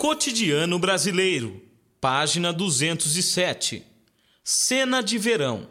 [0.00, 1.60] Cotidiano Brasileiro,
[2.00, 3.84] página 207.
[4.42, 5.68] Cena de verão.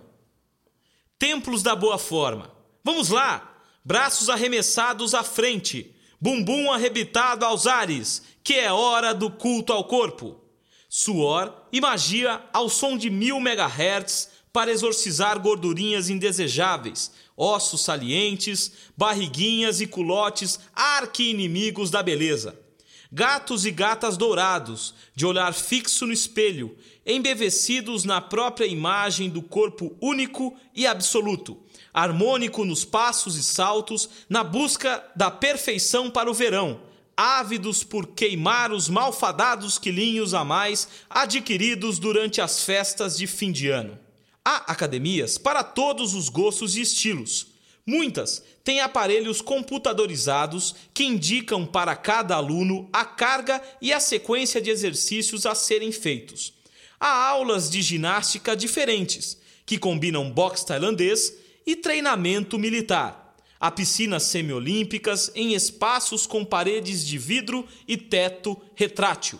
[1.18, 2.52] Templos da boa forma.
[2.84, 3.60] Vamos lá!
[3.84, 10.40] Braços arremessados à frente, bumbum arrebitado aos ares, que é hora do culto ao corpo.
[10.88, 19.82] Suor e magia ao som de mil megahertz para exorcizar gordurinhas indesejáveis, ossos salientes, barriguinhas
[19.82, 22.69] e culotes arqui-inimigos da beleza.
[23.12, 29.98] Gatos e gatas dourados, de olhar fixo no espelho, embevecidos na própria imagem do corpo
[30.00, 31.58] único e absoluto,
[31.92, 36.82] harmônico nos passos e saltos, na busca da perfeição para o verão,
[37.18, 43.70] ávidos por queimar os malfadados quilinhos a mais adquiridos durante as festas de fim de
[43.70, 43.98] ano.
[44.46, 47.49] Há academias para todos os gostos e estilos.
[47.90, 54.70] Muitas têm aparelhos computadorizados que indicam para cada aluno a carga e a sequência de
[54.70, 56.54] exercícios a serem feitos.
[57.00, 61.34] Há aulas de ginástica diferentes, que combinam boxe tailandês
[61.66, 63.36] e treinamento militar.
[63.60, 69.40] Há piscinas semiolímpicas em espaços com paredes de vidro e teto retrátil.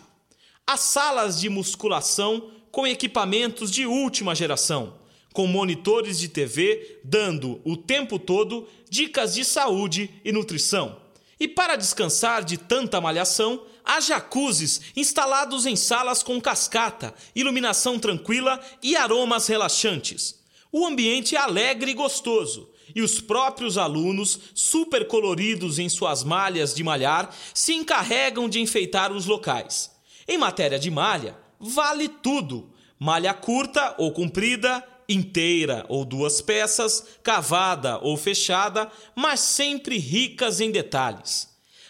[0.66, 4.98] Há salas de musculação com equipamentos de última geração
[5.32, 11.00] com monitores de TV dando o tempo todo dicas de saúde e nutrição.
[11.38, 18.60] E para descansar de tanta malhação, há jacuzzis instalados em salas com cascata, iluminação tranquila
[18.82, 20.38] e aromas relaxantes.
[20.70, 26.74] O ambiente é alegre e gostoso, e os próprios alunos, super coloridos em suas malhas
[26.74, 29.90] de malhar, se encarregam de enfeitar os locais.
[30.28, 37.98] Em matéria de malha, vale tudo: malha curta ou comprida, inteira ou duas peças, cavada
[37.98, 41.48] ou fechada, mas sempre ricas em detalhes.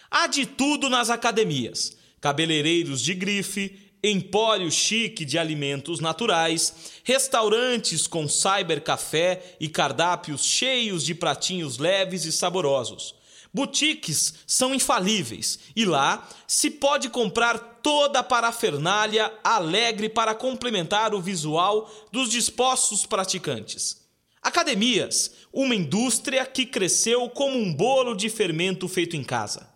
[0.09, 8.27] Há de tudo nas academias: cabeleireiros de grife, empório chique de alimentos naturais, restaurantes com
[8.27, 13.20] cybercafé e cardápios cheios de pratinhos leves e saborosos.
[13.53, 21.21] Boutiques são infalíveis e lá se pode comprar toda a parafernália alegre para complementar o
[21.21, 24.01] visual dos dispostos praticantes.
[24.41, 29.69] Academias, uma indústria que cresceu como um bolo de fermento feito em casa.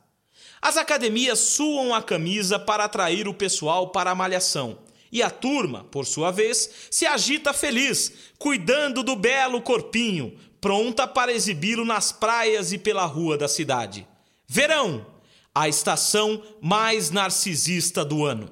[0.61, 4.79] As academias suam a camisa para atrair o pessoal para a malhação.
[5.11, 11.31] E a turma, por sua vez, se agita feliz, cuidando do belo corpinho, pronta para
[11.31, 14.07] exibi-lo nas praias e pela rua da cidade.
[14.47, 15.05] Verão,
[15.53, 18.51] a estação mais narcisista do ano.